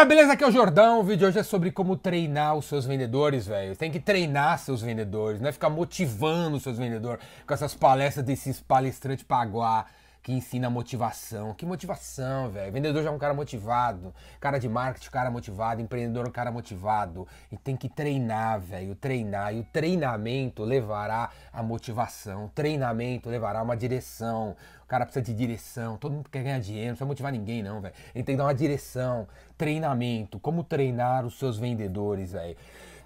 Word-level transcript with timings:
galera, 0.00 0.04
beleza? 0.04 0.32
Aqui 0.32 0.44
é 0.44 0.48
o 0.48 0.52
Jordão. 0.52 1.00
O 1.00 1.02
vídeo 1.02 1.18
de 1.18 1.24
hoje 1.26 1.38
é 1.38 1.42
sobre 1.42 1.70
como 1.70 1.96
treinar 1.96 2.54
os 2.54 2.64
seus 2.64 2.86
vendedores, 2.86 3.46
velho. 3.46 3.76
Tem 3.76 3.90
que 3.90 4.00
treinar 4.00 4.58
seus 4.58 4.80
vendedores, 4.80 5.40
não 5.40 5.48
é 5.48 5.52
ficar 5.52 5.68
motivando 5.68 6.56
os 6.56 6.62
seus 6.62 6.78
vendedores 6.78 7.22
com 7.46 7.54
essas 7.54 7.74
palestras 7.74 8.24
desses 8.24 8.60
palestrantes 8.60 9.24
paguá 9.24 9.86
que 10.22 10.32
ensina 10.32 10.68
motivação. 10.68 11.54
Que 11.54 11.64
motivação, 11.64 12.50
velho. 12.50 12.72
Vendedor 12.72 13.02
já 13.02 13.08
é 13.08 13.12
um 13.12 13.18
cara 13.18 13.32
motivado. 13.32 14.14
Cara 14.38 14.58
de 14.58 14.68
marketing, 14.68 15.10
cara 15.10 15.30
motivado. 15.30 15.80
Empreendedor, 15.80 16.28
um 16.28 16.32
cara 16.32 16.52
motivado. 16.52 17.26
E 17.50 17.56
tem 17.56 17.76
que 17.76 17.88
treinar, 17.88 18.60
velho. 18.60 18.94
Treinar. 18.94 19.54
E 19.54 19.60
o 19.60 19.64
treinamento 19.64 20.62
levará 20.62 21.30
a 21.52 21.62
motivação. 21.62 22.46
O 22.46 22.48
treinamento 22.48 23.30
levará 23.30 23.62
uma 23.62 23.76
direção. 23.76 24.56
O 24.84 24.86
cara 24.86 25.04
precisa 25.06 25.24
de 25.24 25.34
direção. 25.34 25.96
Todo 25.96 26.12
mundo 26.12 26.28
quer 26.28 26.42
ganhar 26.42 26.60
dinheiro. 26.60 26.88
Não 26.88 26.94
precisa 26.94 27.06
motivar 27.06 27.32
ninguém, 27.32 27.62
não, 27.62 27.80
velho. 27.80 27.94
Ele 28.14 28.24
tem 28.24 28.34
que 28.34 28.38
dar 28.38 28.44
uma 28.44 28.54
direção. 28.54 29.26
Treinamento. 29.56 30.38
Como 30.38 30.62
treinar 30.62 31.24
os 31.24 31.38
seus 31.38 31.58
vendedores, 31.58 32.32
velho. 32.32 32.56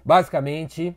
Basicamente, 0.03 0.95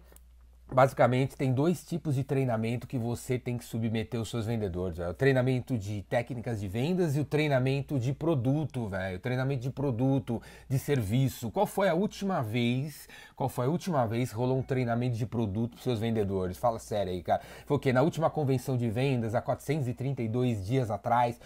Basicamente, 0.70 1.34
tem 1.34 1.50
dois 1.50 1.82
tipos 1.82 2.14
de 2.14 2.22
treinamento 2.22 2.86
que 2.86 2.98
você 2.98 3.38
tem 3.38 3.56
que 3.56 3.64
submeter 3.64 4.20
os 4.20 4.28
seus 4.28 4.45
vendedores. 4.45 4.98
Véio. 4.98 5.10
O 5.10 5.14
treinamento 5.14 5.78
de 5.78 6.02
técnicas 6.02 6.60
de 6.60 6.68
vendas 6.68 7.16
e 7.16 7.20
o 7.20 7.24
treinamento 7.24 7.98
de 7.98 8.12
produto, 8.12 8.86
velho. 8.86 9.18
Treinamento 9.18 9.62
de 9.62 9.70
produto, 9.70 10.42
de 10.68 10.78
serviço. 10.78 11.50
Qual 11.50 11.64
foi 11.64 11.88
a 11.88 11.94
última 11.94 12.42
vez? 12.42 13.08
Qual 13.34 13.48
foi 13.48 13.64
a 13.64 13.70
última 13.70 14.06
vez 14.06 14.28
que 14.28 14.36
rolou 14.36 14.58
um 14.58 14.62
treinamento 14.62 15.16
de 15.16 15.24
produto 15.24 15.72
para 15.72 15.82
seus 15.82 16.00
vendedores? 16.00 16.58
Fala 16.58 16.78
sério 16.78 17.12
aí, 17.12 17.22
cara. 17.22 17.41
Foi 17.64 17.78
o 17.78 17.80
quê? 17.80 17.91
Na 17.91 18.02
última 18.02 18.28
convenção 18.28 18.77
de 18.77 18.91
vendas, 18.91 19.34
há 19.34 19.41
432 19.41 20.66
dias 20.66 20.91
atrás. 20.91 21.41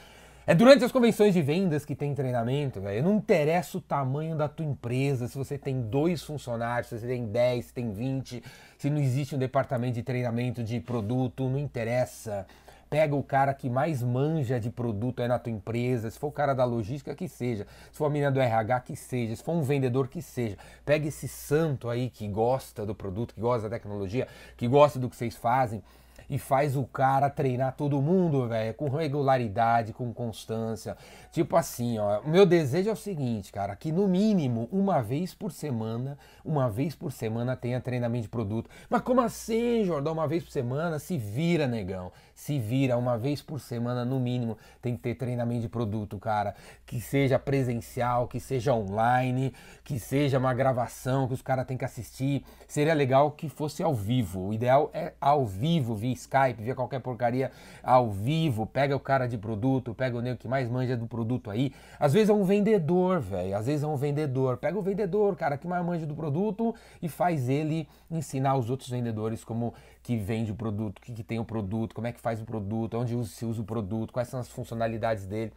É 0.44 0.56
durante 0.56 0.84
as 0.84 0.90
convenções 0.90 1.34
de 1.34 1.40
vendas 1.40 1.84
que 1.84 1.94
tem 1.94 2.12
treinamento, 2.16 2.80
velho. 2.80 3.04
Não 3.04 3.14
interessa 3.14 3.78
o 3.78 3.80
tamanho 3.80 4.34
da 4.34 4.48
tua 4.48 4.66
empresa, 4.66 5.28
se 5.28 5.38
você 5.38 5.56
tem 5.56 5.82
dois 5.82 6.20
funcionários, 6.24 6.88
se 6.88 6.98
você 6.98 7.06
tem 7.06 7.26
10, 7.26 7.66
se 7.66 7.72
tem 7.72 7.92
20, 7.92 8.42
se 8.76 8.90
não 8.90 8.98
existe 8.98 9.36
um 9.36 9.38
departamento 9.38 9.94
de 9.94 10.02
treinamento 10.02 10.64
de 10.64 10.80
produto, 10.80 11.48
não 11.48 11.60
interessa. 11.60 12.44
Pega 12.90 13.14
o 13.14 13.22
cara 13.22 13.54
que 13.54 13.70
mais 13.70 14.02
manja 14.02 14.58
de 14.58 14.68
produto 14.68 15.22
aí 15.22 15.28
na 15.28 15.38
tua 15.38 15.52
empresa, 15.52 16.10
se 16.10 16.18
for 16.18 16.26
o 16.26 16.32
cara 16.32 16.54
da 16.54 16.64
logística, 16.64 17.14
que 17.14 17.28
seja. 17.28 17.64
Se 17.92 17.96
for 17.96 18.06
a 18.06 18.10
menina 18.10 18.32
do 18.32 18.40
RH, 18.40 18.80
que 18.80 18.96
seja. 18.96 19.36
Se 19.36 19.44
for 19.44 19.52
um 19.52 19.62
vendedor, 19.62 20.08
que 20.08 20.20
seja. 20.20 20.58
Pega 20.84 21.06
esse 21.06 21.28
santo 21.28 21.88
aí 21.88 22.10
que 22.10 22.26
gosta 22.26 22.84
do 22.84 22.96
produto, 22.96 23.32
que 23.32 23.40
gosta 23.40 23.68
da 23.68 23.76
tecnologia, 23.76 24.26
que 24.56 24.66
gosta 24.66 24.98
do 24.98 25.08
que 25.08 25.14
vocês 25.14 25.36
fazem 25.36 25.84
e 26.32 26.38
faz 26.38 26.78
o 26.78 26.84
cara 26.84 27.28
treinar 27.28 27.76
todo 27.76 28.00
mundo, 28.00 28.48
velho, 28.48 28.72
com 28.72 28.88
regularidade, 28.88 29.92
com 29.92 30.14
constância. 30.14 30.96
Tipo 31.30 31.56
assim, 31.56 31.98
ó, 31.98 32.20
o 32.20 32.28
meu 32.30 32.46
desejo 32.46 32.88
é 32.88 32.92
o 32.92 32.96
seguinte, 32.96 33.52
cara, 33.52 33.76
que 33.76 33.92
no 33.92 34.08
mínimo 34.08 34.66
uma 34.72 35.02
vez 35.02 35.34
por 35.34 35.52
semana, 35.52 36.16
uma 36.42 36.70
vez 36.70 36.94
por 36.94 37.12
semana 37.12 37.54
tenha 37.54 37.82
treinamento 37.82 38.22
de 38.22 38.28
produto. 38.30 38.70
Mas 38.88 39.02
como 39.02 39.20
assim, 39.20 39.84
Jordão? 39.84 40.14
Uma 40.14 40.26
vez 40.26 40.42
por 40.42 40.52
semana? 40.52 40.98
Se 40.98 41.18
vira, 41.18 41.66
negão. 41.66 42.10
Se 42.34 42.58
vira, 42.58 42.96
uma 42.96 43.18
vez 43.18 43.42
por 43.42 43.60
semana, 43.60 44.02
no 44.02 44.18
mínimo, 44.18 44.56
tem 44.80 44.96
que 44.96 45.02
ter 45.02 45.14
treinamento 45.16 45.60
de 45.60 45.68
produto, 45.68 46.18
cara. 46.18 46.54
Que 46.86 46.98
seja 46.98 47.38
presencial, 47.38 48.26
que 48.26 48.40
seja 48.40 48.72
online, 48.72 49.52
que 49.84 50.00
seja 50.00 50.38
uma 50.38 50.54
gravação 50.54 51.28
que 51.28 51.34
os 51.34 51.42
caras 51.42 51.66
têm 51.66 51.76
que 51.76 51.84
assistir. 51.84 52.42
Seria 52.66 52.94
legal 52.94 53.32
que 53.32 53.50
fosse 53.50 53.82
ao 53.82 53.94
vivo. 53.94 54.48
O 54.48 54.54
ideal 54.54 54.90
é 54.94 55.12
ao 55.20 55.44
vivo, 55.44 55.94
via 55.94 56.21
Skype, 56.22 56.62
via 56.62 56.74
qualquer 56.74 57.00
porcaria 57.00 57.50
ao 57.82 58.10
vivo, 58.10 58.66
pega 58.66 58.96
o 58.96 59.00
cara 59.00 59.26
de 59.26 59.36
produto, 59.38 59.94
pega 59.94 60.16
o 60.16 60.20
nego 60.20 60.38
que 60.38 60.48
mais 60.48 60.68
manja 60.68 60.96
do 60.96 61.06
produto 61.06 61.50
aí. 61.50 61.72
Às 61.98 62.12
vezes 62.12 62.30
é 62.30 62.32
um 62.32 62.44
vendedor, 62.44 63.20
velho, 63.20 63.56
às 63.56 63.66
vezes 63.66 63.82
é 63.82 63.86
um 63.86 63.96
vendedor. 63.96 64.56
Pega 64.56 64.78
o 64.78 64.82
vendedor, 64.82 65.36
cara 65.36 65.56
que 65.56 65.66
mais 65.66 65.84
manja 65.84 66.06
do 66.06 66.14
produto 66.14 66.74
e 67.00 67.08
faz 67.08 67.48
ele 67.48 67.88
ensinar 68.10 68.56
os 68.56 68.70
outros 68.70 68.88
vendedores 68.88 69.44
como 69.44 69.74
que 70.02 70.16
vende 70.16 70.50
o 70.50 70.54
produto, 70.54 70.98
o 70.98 71.00
que, 71.02 71.12
que 71.12 71.22
tem 71.22 71.38
o 71.38 71.44
produto, 71.44 71.94
como 71.94 72.06
é 72.06 72.12
que 72.12 72.20
faz 72.20 72.40
o 72.40 72.44
produto, 72.44 72.98
onde 72.98 73.26
se 73.26 73.44
usa 73.44 73.60
o 73.60 73.64
produto, 73.64 74.12
quais 74.12 74.28
são 74.28 74.40
as 74.40 74.48
funcionalidades 74.48 75.26
dele. 75.26 75.52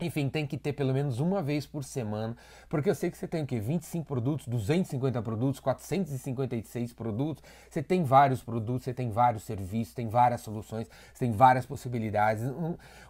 Enfim, 0.00 0.28
tem 0.28 0.46
que 0.46 0.58
ter 0.58 0.72
pelo 0.72 0.92
menos 0.92 1.20
uma 1.20 1.40
vez 1.40 1.64
por 1.64 1.84
semana, 1.84 2.36
porque 2.68 2.90
eu 2.90 2.94
sei 2.94 3.10
que 3.10 3.16
você 3.16 3.28
tem 3.28 3.44
o 3.44 3.46
quê? 3.46 3.60
25 3.60 4.04
produtos, 4.04 4.48
250 4.48 5.22
produtos, 5.22 5.60
456 5.60 6.92
produtos, 6.92 7.44
você 7.70 7.82
tem 7.82 8.02
vários 8.02 8.42
produtos, 8.42 8.84
você 8.84 8.92
tem 8.92 9.10
vários 9.10 9.44
serviços, 9.44 9.94
tem 9.94 10.08
várias 10.08 10.40
soluções, 10.40 10.88
você 11.12 11.26
tem 11.26 11.32
várias 11.32 11.66
possibilidades. 11.66 12.42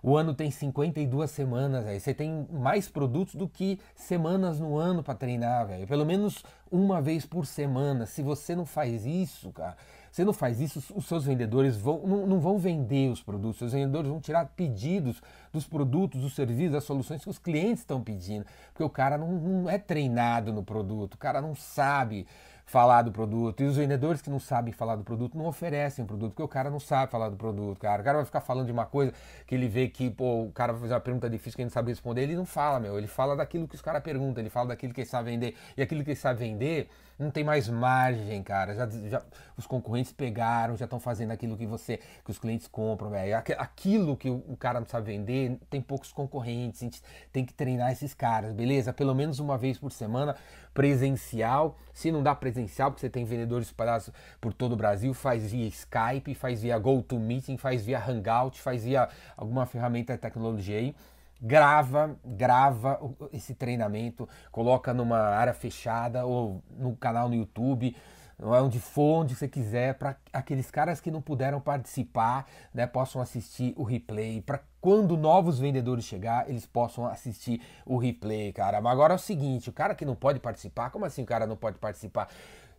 O 0.02 0.16
ano 0.16 0.34
tem 0.34 0.50
52 0.50 1.30
semanas, 1.30 1.86
aí 1.86 1.98
você 1.98 2.12
tem 2.12 2.46
mais 2.52 2.88
produtos 2.88 3.36
do 3.36 3.48
que 3.48 3.78
semanas 3.94 4.60
no 4.60 4.76
ano 4.76 5.02
para 5.02 5.14
treinar, 5.14 5.66
velho. 5.68 5.86
Pelo 5.86 6.04
menos 6.04 6.44
uma 6.70 7.00
vez 7.00 7.24
por 7.24 7.46
semana. 7.46 8.04
Se 8.04 8.22
você 8.22 8.54
não 8.54 8.66
faz 8.66 9.06
isso, 9.06 9.50
cara, 9.52 9.76
você 10.12 10.26
não 10.26 10.32
faz 10.34 10.60
isso, 10.60 10.78
os 10.94 11.06
seus 11.06 11.24
vendedores 11.24 11.74
vão, 11.74 12.06
não, 12.06 12.26
não 12.26 12.38
vão 12.38 12.58
vender 12.58 13.10
os 13.10 13.22
produtos, 13.22 13.52
os 13.52 13.58
seus 13.58 13.72
vendedores 13.72 14.10
vão 14.10 14.20
tirar 14.20 14.44
pedidos 14.54 15.22
dos 15.50 15.66
produtos, 15.66 16.20
dos 16.20 16.34
serviços, 16.34 16.72
das 16.72 16.84
soluções 16.84 17.24
que 17.24 17.30
os 17.30 17.38
clientes 17.38 17.80
estão 17.80 18.02
pedindo, 18.02 18.44
porque 18.74 18.84
o 18.84 18.90
cara 18.90 19.16
não, 19.16 19.32
não 19.32 19.70
é 19.70 19.78
treinado 19.78 20.52
no 20.52 20.62
produto, 20.62 21.14
o 21.14 21.18
cara 21.18 21.40
não 21.40 21.54
sabe 21.54 22.26
falar 22.72 23.02
do 23.02 23.12
produto. 23.12 23.62
E 23.62 23.66
os 23.66 23.76
vendedores 23.76 24.22
que 24.22 24.30
não 24.30 24.40
sabem 24.40 24.72
falar 24.72 24.96
do 24.96 25.04
produto 25.04 25.36
não 25.36 25.44
oferecem 25.44 26.02
o 26.02 26.08
produto, 26.08 26.30
porque 26.30 26.42
o 26.42 26.48
cara 26.48 26.70
não 26.70 26.80
sabe 26.80 27.12
falar 27.12 27.28
do 27.28 27.36
produto, 27.36 27.78
cara. 27.78 28.00
O 28.00 28.04
cara 28.04 28.16
vai 28.16 28.24
ficar 28.24 28.40
falando 28.40 28.64
de 28.64 28.72
uma 28.72 28.86
coisa 28.86 29.12
que 29.46 29.54
ele 29.54 29.68
vê 29.68 29.88
que, 29.88 30.08
pô, 30.08 30.44
o 30.44 30.52
cara 30.52 30.72
vai 30.72 30.80
fazer 30.80 30.94
uma 30.94 31.00
pergunta 31.00 31.28
difícil 31.28 31.56
que 31.56 31.60
ele 31.60 31.66
não 31.66 31.72
sabe 31.72 31.90
responder, 31.90 32.22
ele 32.22 32.34
não 32.34 32.46
fala, 32.46 32.80
meu. 32.80 32.96
Ele 32.96 33.06
fala 33.06 33.36
daquilo 33.36 33.68
que 33.68 33.74
os 33.74 33.82
caras 33.82 34.02
perguntam, 34.02 34.42
ele 34.42 34.48
fala 34.48 34.68
daquilo 34.68 34.94
que 34.94 35.02
ele 35.02 35.08
sabe 35.08 35.30
vender. 35.30 35.54
E 35.76 35.82
aquilo 35.82 36.02
que 36.02 36.12
ele 36.12 36.18
sabe 36.18 36.38
vender 36.38 36.88
não 37.18 37.30
tem 37.30 37.44
mais 37.44 37.68
margem, 37.68 38.42
cara. 38.42 38.74
Já, 38.74 38.88
já 38.88 39.22
os 39.56 39.66
concorrentes 39.66 40.12
pegaram, 40.12 40.76
já 40.76 40.84
estão 40.84 40.98
fazendo 40.98 41.30
aquilo 41.30 41.56
que 41.56 41.66
você, 41.66 41.98
que 42.24 42.30
os 42.30 42.38
clientes 42.38 42.66
compram, 42.66 43.10
velho. 43.10 43.36
Aquilo 43.36 44.16
que 44.16 44.30
o 44.30 44.56
cara 44.58 44.80
não 44.80 44.86
sabe 44.86 45.12
vender, 45.12 45.58
tem 45.70 45.80
poucos 45.80 46.12
concorrentes. 46.12 46.82
A 46.82 46.84
gente 46.84 47.02
tem 47.30 47.44
que 47.44 47.52
treinar 47.52 47.92
esses 47.92 48.14
caras, 48.14 48.52
beleza? 48.52 48.92
Pelo 48.92 49.14
menos 49.14 49.38
uma 49.38 49.56
vez 49.58 49.78
por 49.78 49.92
semana, 49.92 50.36
presencial. 50.74 51.76
Se 51.92 52.10
não 52.10 52.22
dá 52.22 52.34
presencial, 52.34 52.61
porque 52.66 53.00
você 53.00 53.10
tem 53.10 53.24
vendedores 53.24 53.68
espalhados 53.68 54.10
por 54.40 54.52
todo 54.52 54.72
o 54.72 54.76
Brasil, 54.76 55.12
faz 55.14 55.50
via 55.50 55.66
Skype, 55.66 56.34
faz 56.34 56.62
via 56.62 56.78
GoToMeeting, 56.78 57.56
faz 57.56 57.84
via 57.84 57.98
Hangout, 57.98 58.60
faz 58.60 58.84
via 58.84 59.08
alguma 59.36 59.66
ferramenta 59.66 60.14
de 60.14 60.18
tecnologia 60.18 60.78
aí. 60.78 60.94
Grava, 61.40 62.16
grava 62.24 63.00
esse 63.32 63.54
treinamento, 63.54 64.28
coloca 64.52 64.94
numa 64.94 65.18
área 65.18 65.52
fechada 65.52 66.24
ou 66.24 66.62
no 66.70 66.94
canal 66.94 67.28
no 67.28 67.34
YouTube, 67.34 67.96
onde 68.42 68.80
for, 68.80 69.22
onde 69.22 69.36
você 69.36 69.46
quiser, 69.46 69.94
para 69.94 70.16
aqueles 70.32 70.70
caras 70.70 71.00
que 71.00 71.10
não 71.10 71.22
puderam 71.22 71.60
participar, 71.60 72.46
né, 72.74 72.86
possam 72.86 73.22
assistir 73.22 73.72
o 73.76 73.84
replay, 73.84 74.40
para 74.40 74.60
quando 74.80 75.16
novos 75.16 75.60
vendedores 75.60 76.04
chegar, 76.04 76.50
eles 76.50 76.66
possam 76.66 77.06
assistir 77.06 77.62
o 77.86 77.96
replay, 77.96 78.52
cara. 78.52 78.80
Mas 78.80 78.92
agora 78.92 79.14
é 79.14 79.16
o 79.16 79.18
seguinte, 79.18 79.70
o 79.70 79.72
cara 79.72 79.94
que 79.94 80.04
não 80.04 80.16
pode 80.16 80.40
participar, 80.40 80.90
como 80.90 81.04
assim 81.04 81.22
o 81.22 81.26
cara 81.26 81.46
não 81.46 81.56
pode 81.56 81.78
participar? 81.78 82.28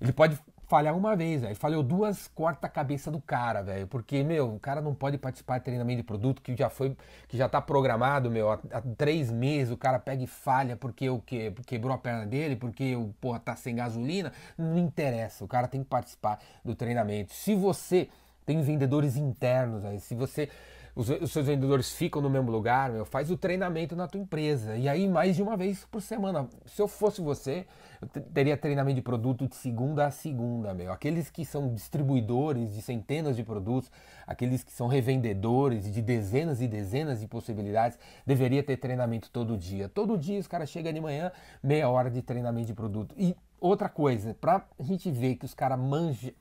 Ele 0.02 0.12
pode 0.12 0.38
falhar 0.74 0.98
uma 0.98 1.16
vez, 1.16 1.44
velho. 1.44 1.56
Falhou 1.56 1.84
duas, 1.84 2.28
corta 2.30 2.66
a 2.66 2.70
cabeça 2.70 3.12
do 3.12 3.22
cara, 3.22 3.62
velho. 3.62 3.86
Porque, 3.86 4.24
meu, 4.24 4.56
o 4.56 4.60
cara 4.60 4.82
não 4.82 4.96
pode 4.96 5.20
participar 5.20 5.60
de 5.60 5.66
treinamento 5.66 5.98
de 5.98 6.04
produto 6.04 6.42
que 6.42 6.56
já 6.56 6.68
foi, 6.68 6.98
que 7.28 7.38
já 7.38 7.48
tá 7.48 7.62
programado, 7.62 8.32
meu, 8.32 8.52
há, 8.52 8.60
há 8.72 8.82
três 8.98 9.30
meses, 9.30 9.72
o 9.72 9.78
cara 9.78 10.00
pega 10.00 10.24
e 10.24 10.26
falha 10.26 10.76
porque 10.76 11.08
o 11.08 11.20
que 11.20 11.52
quebrou 11.68 11.94
a 11.94 11.98
perna 12.00 12.26
dele, 12.26 12.56
porque 12.56 12.96
o 12.96 13.14
porra 13.22 13.40
tá 13.40 13.56
sem 13.56 13.76
gasolina. 13.76 14.34
Não 14.58 14.80
interessa, 14.80 15.46
o 15.46 15.48
cara 15.48 15.68
tem 15.68 15.84
que 15.84 15.90
participar 15.90 16.40
do 16.66 16.74
treinamento. 16.74 17.34
Se 17.34 17.54
você 17.54 18.10
tem 18.44 18.60
vendedores 18.64 19.16
internos, 19.16 19.86
aí, 19.86 20.00
se 20.00 20.16
você 20.16 20.50
os, 20.96 21.10
os, 21.10 21.32
seus 21.32 21.46
vendedores 21.46 21.92
ficam 21.92 22.22
no 22.22 22.30
mesmo 22.30 22.52
lugar, 22.52 22.92
meu, 22.92 23.04
faz 23.04 23.32
o 23.32 23.38
treinamento 23.38 23.96
na 23.96 24.08
tua 24.08 24.22
empresa. 24.22 24.76
E 24.76 24.88
aí, 24.88 25.08
mais 25.08 25.36
de 25.36 25.42
uma 25.42 25.58
vez 25.58 25.86
por 25.86 26.02
semana. 26.02 26.48
Se 26.66 26.82
eu 26.82 26.88
fosse 26.88 27.20
você, 27.20 27.66
eu 28.02 28.08
teria 28.34 28.56
treinamento 28.56 28.96
de 28.96 29.02
produto 29.02 29.48
de 29.48 29.56
segunda 29.56 30.06
a 30.06 30.12
segunda, 30.12 30.74
meu. 30.74 30.92
Aqueles 30.92 31.32
que 31.32 31.44
são 31.44 31.74
distribuidores 31.74 32.74
de 32.74 32.82
centenas 32.82 33.36
de 33.36 33.44
produtos, 33.44 33.92
aqueles 34.28 34.64
que 34.64 34.72
são 34.72 34.88
revendedores 34.88 35.92
de 35.92 36.02
dezenas 36.02 36.62
e 36.62 36.68
dezenas 36.68 37.20
de 37.20 37.28
possibilidades, 37.28 37.98
deveria 38.26 38.62
ter 38.62 38.78
treinamento 38.78 39.32
todo 39.32 39.58
dia. 39.58 39.90
Todo 39.90 40.18
dia 40.18 40.40
os 40.40 40.48
caras 40.48 40.70
chegam 40.70 40.94
de 40.94 41.02
manhã, 41.02 41.32
meia 41.64 41.90
hora 41.90 42.12
de 42.12 42.22
treinamento 42.22 42.68
de 42.68 42.74
produto. 42.74 43.16
E 43.18 43.36
outra 43.60 43.90
coisa, 43.90 44.36
pra 44.40 44.64
gente 44.80 45.10
ver 45.10 45.36
que 45.36 45.46
os 45.46 45.54
caras 45.54 45.80
manjam, 45.80 46.32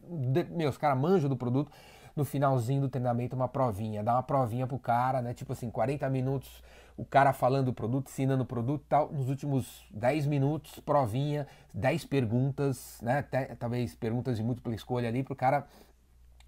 meu, 0.50 0.68
os 0.68 0.76
caras 0.76 0.98
manjam 0.98 1.30
do 1.30 1.36
produto, 1.36 1.70
no 2.14 2.24
finalzinho 2.24 2.82
do 2.82 2.88
treinamento 2.88 3.34
uma 3.34 3.48
provinha, 3.48 4.02
dá 4.02 4.14
uma 4.14 4.22
provinha 4.22 4.66
pro 4.66 4.78
cara, 4.78 5.22
né? 5.22 5.34
Tipo 5.34 5.52
assim, 5.52 5.70
40 5.70 6.08
minutos 6.10 6.62
o 6.96 7.04
cara 7.04 7.32
falando 7.32 7.66
do 7.66 7.72
produto, 7.72 8.08
ensinando 8.08 8.42
o 8.42 8.46
produto 8.46 8.84
tal. 8.88 9.12
Nos 9.12 9.28
últimos 9.28 9.84
10 9.90 10.26
minutos, 10.26 10.78
provinha, 10.80 11.46
10 11.72 12.04
perguntas, 12.04 12.98
né? 13.02 13.18
Até, 13.18 13.46
talvez 13.56 13.94
perguntas 13.94 14.36
de 14.36 14.42
múltipla 14.42 14.74
escolha 14.74 15.08
ali 15.08 15.22
pro 15.22 15.34
cara 15.34 15.66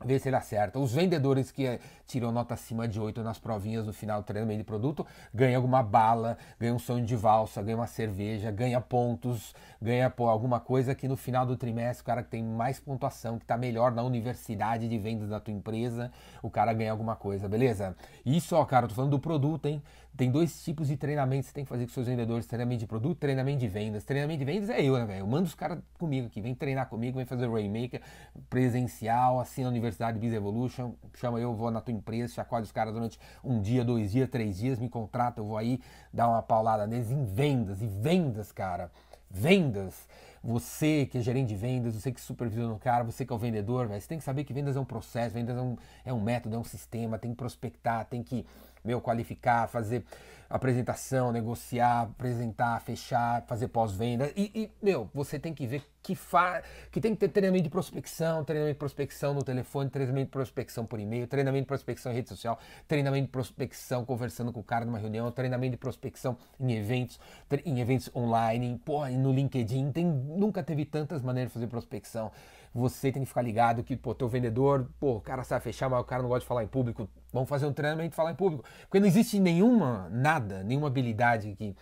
Ver 0.04 0.18
se 0.18 0.28
ele 0.28 0.36
acerta. 0.36 0.78
Os 0.78 0.92
vendedores 0.92 1.50
que 1.50 1.66
eh, 1.66 1.78
tiram 2.06 2.30
nota 2.30 2.54
acima 2.54 2.86
de 2.86 3.00
8 3.00 3.22
nas 3.22 3.38
provinhas 3.38 3.86
no 3.86 3.92
final 3.92 4.20
do 4.20 4.24
treinamento 4.24 4.58
de 4.58 4.64
produto 4.64 5.06
ganham 5.32 5.56
alguma 5.56 5.82
bala, 5.82 6.36
ganham 6.58 6.76
um 6.76 6.78
sonho 6.78 7.04
de 7.04 7.16
valsa, 7.16 7.62
ganham 7.62 7.78
uma 7.78 7.86
cerveja, 7.86 8.50
ganha 8.50 8.80
pontos, 8.80 9.54
ganha 9.80 10.10
pô, 10.10 10.28
alguma 10.28 10.60
coisa 10.60 10.94
que 10.94 11.08
no 11.08 11.16
final 11.16 11.46
do 11.46 11.56
trimestre 11.56 12.02
o 12.02 12.04
cara 12.04 12.22
que 12.22 12.28
tem 12.28 12.42
mais 12.42 12.78
pontuação, 12.78 13.38
que 13.38 13.44
está 13.44 13.56
melhor 13.56 13.92
na 13.92 14.02
universidade 14.02 14.88
de 14.88 14.98
vendas 14.98 15.30
da 15.30 15.40
tua 15.40 15.54
empresa, 15.54 16.10
o 16.42 16.50
cara 16.50 16.72
ganha 16.74 16.90
alguma 16.90 17.16
coisa, 17.16 17.48
beleza? 17.48 17.96
Isso, 18.26 18.54
ó, 18.56 18.64
cara, 18.64 18.84
eu 18.84 18.88
tô 18.88 18.94
falando 18.94 19.12
do 19.12 19.20
produto, 19.20 19.66
hein? 19.66 19.82
Tem 20.16 20.30
dois 20.30 20.62
tipos 20.62 20.86
de 20.86 20.96
treinamento 20.96 21.42
que 21.42 21.48
você 21.48 21.54
tem 21.54 21.64
que 21.64 21.68
fazer 21.68 21.86
com 21.86 21.92
seus 21.92 22.06
vendedores: 22.06 22.46
treinamento 22.46 22.80
de 22.80 22.86
produto, 22.86 23.18
treinamento 23.18 23.58
de 23.58 23.66
vendas. 23.66 24.04
Treinamento 24.04 24.38
de 24.38 24.44
vendas 24.44 24.70
é 24.70 24.80
eu, 24.80 24.96
né, 24.96 25.04
velho? 25.04 25.20
Eu 25.20 25.26
mando 25.26 25.44
os 25.44 25.56
caras 25.56 25.80
comigo 25.98 26.28
aqui, 26.28 26.40
vem 26.40 26.54
treinar 26.54 26.88
comigo, 26.88 27.16
vem 27.16 27.26
fazer 27.26 27.50
Rainmaker 27.50 28.00
presencial, 28.48 29.40
assim 29.40 29.62
na 29.62 29.70
Universidade 29.70 29.83
Biz 30.18 30.32
Evolution. 30.32 30.92
Chama 31.14 31.38
eu, 31.40 31.54
vou 31.54 31.70
na 31.70 31.80
tua 31.80 31.92
empresa, 31.92 32.34
chacoalho 32.34 32.64
os 32.64 32.72
caras 32.72 32.92
durante 32.92 33.18
um 33.42 33.60
dia, 33.60 33.84
dois 33.84 34.12
dias, 34.12 34.28
três 34.28 34.56
dias, 34.58 34.78
me 34.78 34.88
contrata, 34.88 35.40
eu 35.40 35.44
vou 35.44 35.56
aí 35.56 35.80
dar 36.12 36.28
uma 36.28 36.42
paulada 36.42 36.86
neles 36.86 37.10
em 37.10 37.24
vendas. 37.24 37.82
E 37.82 37.86
vendas, 37.86 38.52
cara, 38.52 38.90
vendas. 39.30 40.08
Você 40.42 41.06
que 41.06 41.18
é 41.18 41.20
gerente 41.22 41.48
de 41.48 41.56
vendas, 41.56 41.94
você 41.94 42.12
que 42.12 42.20
supervisiona 42.20 42.74
o 42.74 42.78
cara, 42.78 43.02
você 43.02 43.24
que 43.24 43.32
é 43.32 43.36
o 43.36 43.38
vendedor, 43.38 43.86
véio, 43.88 44.00
você 44.00 44.08
tem 44.08 44.18
que 44.18 44.24
saber 44.24 44.44
que 44.44 44.52
vendas 44.52 44.76
é 44.76 44.80
um 44.80 44.84
processo, 44.84 45.34
vendas 45.34 45.56
é 45.56 45.60
um, 45.60 45.76
é 46.04 46.12
um 46.12 46.20
método, 46.20 46.54
é 46.54 46.58
um 46.58 46.64
sistema, 46.64 47.18
tem 47.18 47.30
que 47.30 47.36
prospectar, 47.36 48.04
tem 48.04 48.22
que 48.22 48.44
meu, 48.84 49.00
qualificar, 49.00 49.66
fazer 49.68 50.04
apresentação, 50.48 51.32
negociar, 51.32 52.02
apresentar, 52.02 52.80
fechar, 52.80 53.42
fazer 53.46 53.68
pós-venda. 53.68 54.30
E, 54.36 54.50
e, 54.54 54.70
meu, 54.80 55.10
você 55.12 55.38
tem 55.38 55.54
que 55.54 55.66
ver 55.66 55.82
que, 56.02 56.14
fa... 56.14 56.62
que 56.92 57.00
tem 57.00 57.12
que 57.12 57.18
ter 57.18 57.28
treinamento 57.28 57.64
de 57.64 57.70
prospecção, 57.70 58.44
treinamento 58.44 58.74
de 58.74 58.78
prospecção 58.78 59.34
no 59.34 59.42
telefone, 59.42 59.90
treinamento 59.90 60.26
de 60.26 60.30
prospecção 60.30 60.84
por 60.84 61.00
e-mail, 61.00 61.26
treinamento 61.26 61.64
de 61.64 61.68
prospecção 61.68 62.12
em 62.12 62.14
rede 62.14 62.28
social, 62.28 62.58
treinamento 62.86 63.26
de 63.26 63.32
prospecção 63.32 64.04
conversando 64.04 64.52
com 64.52 64.60
o 64.60 64.64
cara 64.64 64.84
numa 64.84 64.98
reunião, 64.98 65.30
treinamento 65.32 65.72
de 65.72 65.78
prospecção 65.78 66.36
em 66.60 66.72
eventos, 66.72 67.18
em 67.64 67.80
eventos 67.80 68.10
online, 68.14 68.80
porra, 68.84 69.10
no 69.10 69.32
LinkedIn. 69.32 69.90
Tem, 69.92 70.04
nunca 70.04 70.62
teve 70.62 70.84
tantas 70.84 71.22
maneiras 71.22 71.50
de 71.50 71.54
fazer 71.54 71.66
prospecção 71.66 72.30
você 72.74 73.12
tem 73.12 73.22
que 73.22 73.28
ficar 73.28 73.42
ligado 73.42 73.84
que, 73.84 73.96
pô, 73.96 74.14
teu 74.14 74.28
vendedor, 74.28 74.90
pô, 74.98 75.16
o 75.16 75.20
cara 75.20 75.44
sabe 75.44 75.62
fechar, 75.62 75.88
mas 75.88 76.00
o 76.00 76.04
cara 76.04 76.22
não 76.22 76.28
gosta 76.28 76.40
de 76.40 76.46
falar 76.46 76.64
em 76.64 76.66
público. 76.66 77.08
Vamos 77.32 77.48
fazer 77.48 77.66
um 77.66 77.72
treinamento 77.72 78.10
de 78.10 78.16
falar 78.16 78.32
em 78.32 78.34
público. 78.34 78.64
Porque 78.80 78.98
não 78.98 79.06
existe 79.06 79.38
nenhuma, 79.38 80.08
nada, 80.10 80.64
nenhuma 80.64 80.88
habilidade 80.88 81.54
que 81.54 81.76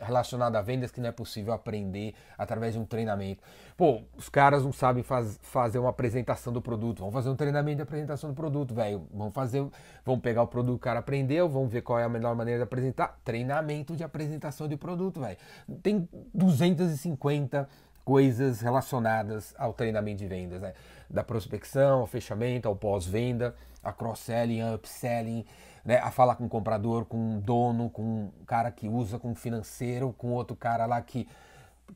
relacionada 0.00 0.58
a 0.58 0.62
vendas 0.62 0.90
que 0.90 1.00
não 1.00 1.08
é 1.08 1.12
possível 1.12 1.52
aprender 1.52 2.14
através 2.36 2.74
de 2.74 2.78
um 2.78 2.84
treinamento. 2.84 3.42
Pô, 3.76 4.02
os 4.16 4.28
caras 4.28 4.62
não 4.62 4.72
sabem 4.72 5.02
faz, 5.02 5.38
fazer 5.42 5.78
uma 5.78 5.90
apresentação 5.90 6.52
do 6.52 6.60
produto. 6.60 7.00
Vamos 7.00 7.14
fazer 7.14 7.28
um 7.28 7.36
treinamento 7.36 7.76
de 7.76 7.82
apresentação 7.82 8.30
do 8.30 8.36
produto, 8.36 8.74
velho. 8.74 9.06
Vamos 9.12 9.34
fazer, 9.34 9.66
vamos 10.04 10.20
pegar 10.20 10.42
o 10.42 10.46
produto 10.46 10.74
que 10.74 10.82
o 10.82 10.84
cara 10.84 11.00
aprendeu, 11.00 11.48
vamos 11.48 11.70
ver 11.70 11.82
qual 11.82 11.98
é 11.98 12.04
a 12.04 12.08
melhor 12.08 12.34
maneira 12.34 12.60
de 12.60 12.64
apresentar. 12.64 13.18
Treinamento 13.24 13.96
de 13.96 14.04
apresentação 14.04 14.68
de 14.68 14.76
produto, 14.76 15.20
velho. 15.20 15.36
Tem 15.82 16.08
250 16.34 17.68
coisas 18.06 18.60
relacionadas 18.60 19.52
ao 19.58 19.72
treinamento 19.72 20.18
de 20.18 20.28
vendas, 20.28 20.62
né? 20.62 20.74
da 21.10 21.24
prospecção, 21.24 21.98
ao 22.00 22.06
fechamento, 22.06 22.68
ao 22.68 22.76
pós-venda, 22.76 23.52
a 23.82 23.92
cross-selling, 23.92 24.60
a 24.60 24.76
upselling, 24.76 25.44
né? 25.84 25.98
a 25.98 26.12
falar 26.12 26.36
com 26.36 26.46
o 26.46 26.48
comprador, 26.48 27.04
com 27.04 27.16
um 27.16 27.40
dono, 27.40 27.90
com 27.90 28.02
um 28.02 28.30
cara 28.46 28.70
que 28.70 28.88
usa, 28.88 29.18
com 29.18 29.30
um 29.30 29.34
financeiro, 29.34 30.14
com 30.16 30.28
outro 30.28 30.54
cara 30.54 30.86
lá 30.86 31.02
que, 31.02 31.28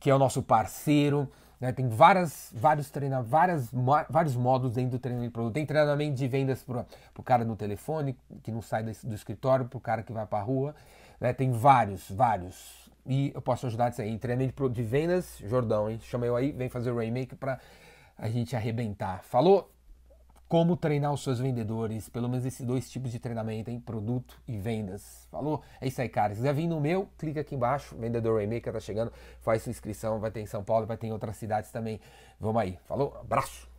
que 0.01 0.11
é 0.11 0.15
o 0.15 0.19
nosso 0.19 0.43
parceiro. 0.43 1.31
Né? 1.61 1.71
Tem 1.71 1.89
várias, 1.89 2.53
vários, 2.53 2.91
treina, 2.91 3.23
várias, 3.23 3.69
vários 4.09 4.35
modos 4.35 4.73
dentro 4.73 4.91
do 4.91 4.99
treinamento 4.99 5.31
de 5.31 5.33
produto. 5.33 5.55
Tem 5.55 5.65
treinamento 5.65 6.17
de 6.17 6.27
vendas 6.27 6.61
para 6.65 6.85
o 7.17 7.23
cara 7.23 7.45
no 7.45 7.55
telefone, 7.55 8.19
que 8.43 8.51
não 8.51 8.61
sai 8.61 8.83
do, 8.83 8.91
do 9.05 9.15
escritório, 9.15 9.65
para 9.67 9.79
o 9.79 9.81
cara 9.81 10.03
que 10.03 10.13
vai 10.13 10.27
para 10.27 10.41
a 10.41 10.43
rua. 10.43 10.75
Né? 11.21 11.33
Tem 11.33 11.53
vários, 11.53 12.11
vários 12.11 12.90
e 13.11 13.33
eu 13.35 13.43
posso 13.43 13.67
ajudar 13.67 13.89
nisso 13.89 14.01
aí. 14.01 14.17
Treinamento 14.17 14.71
de 14.71 14.85
vendas, 14.85 15.39
Jordão, 15.45 15.91
hein? 15.91 15.99
Chama 16.01 16.27
eu 16.27 16.37
aí, 16.37 16.53
vem 16.53 16.69
fazer 16.69 16.93
o 16.93 16.97
Rainmaker 16.97 17.37
para 17.37 17.59
a 18.17 18.29
gente 18.29 18.55
arrebentar. 18.55 19.25
Falou? 19.25 19.69
Como 20.47 20.77
treinar 20.77 21.13
os 21.13 21.23
seus 21.23 21.41
vendedores, 21.41 22.09
pelo 22.09 22.29
menos 22.29 22.45
esses 22.45 22.65
dois 22.65 22.89
tipos 22.89 23.11
de 23.11 23.19
treinamento, 23.19 23.69
hein? 23.69 23.81
Produto 23.81 24.41
e 24.47 24.57
vendas. 24.57 25.27
Falou? 25.29 25.61
É 25.81 25.89
isso 25.89 26.01
aí, 26.01 26.09
cara. 26.09 26.35
Se 26.35 26.41
quiser 26.41 26.55
vir 26.55 26.69
no 26.69 26.81
meu, 26.81 27.09
clica 27.19 27.41
aqui 27.41 27.57
embaixo. 27.57 27.97
Vendedor 27.97 28.37
Rainmaker 28.37 28.73
tá 28.73 28.81
chegando, 28.81 29.13
faz 29.41 29.63
sua 29.63 29.71
inscrição. 29.71 30.21
Vai 30.21 30.31
ter 30.31 30.41
em 30.41 30.47
São 30.47 30.63
Paulo, 30.63 30.87
vai 30.87 30.97
ter 30.97 31.09
em 31.09 31.13
outras 31.13 31.37
cidades 31.37 31.73
também. 31.73 32.01
Vamos 32.39 32.63
aí. 32.63 32.79
Falou? 32.85 33.17
Abraço! 33.21 33.69